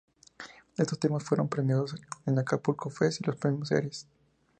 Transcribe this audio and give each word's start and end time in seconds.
Estos 0.79 0.97
temas 0.97 1.23
fueron 1.23 1.47
premiados 1.47 1.95
en 2.25 2.39
"Acapulco 2.39 2.89
fest" 2.89 3.21
y 3.21 3.23
los 3.25 3.35
"Premios 3.35 3.71
Eres". 3.71 4.07